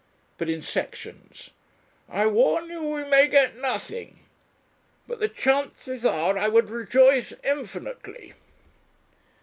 [0.39, 1.51] But in sections.
[2.09, 4.21] "I warn you we may get nothing.
[5.07, 6.39] But the chances are...
[6.39, 8.33] I would rejoice infinitely